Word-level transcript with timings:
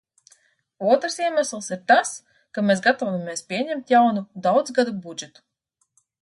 Otrs 0.93 1.17
iemesls 1.25 1.67
ir 1.75 1.83
tas, 1.91 2.13
ka 2.55 2.63
mēs 2.69 2.81
gatavojamies 2.87 3.45
pieņemt 3.53 3.95
jaunu 3.95 4.25
daudzgadu 4.49 4.97
budžetu. 5.05 5.47